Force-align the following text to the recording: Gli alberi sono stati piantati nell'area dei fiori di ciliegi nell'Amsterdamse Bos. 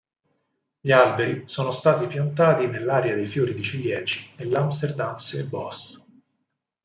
Gli 0.79 0.89
alberi 0.91 1.43
sono 1.47 1.69
stati 1.69 2.07
piantati 2.07 2.65
nell'area 2.65 3.13
dei 3.13 3.27
fiori 3.27 3.53
di 3.53 3.61
ciliegi 3.61 4.33
nell'Amsterdamse 4.37 5.45
Bos. 5.45 6.01